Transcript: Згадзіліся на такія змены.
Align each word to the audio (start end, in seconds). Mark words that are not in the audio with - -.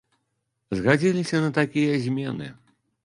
Згадзіліся 0.79 1.41
на 1.45 1.49
такія 1.59 1.93
змены. 2.07 2.47